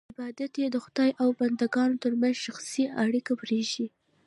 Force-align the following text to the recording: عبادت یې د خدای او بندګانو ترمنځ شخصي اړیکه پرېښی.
عبادت 0.11 0.53
یې 0.61 0.67
د 0.71 0.77
خدای 0.85 1.11
او 1.21 1.29
بندګانو 1.39 2.01
ترمنځ 2.03 2.35
شخصي 2.45 2.83
اړیکه 3.03 3.33
پرېښی. 3.41 3.87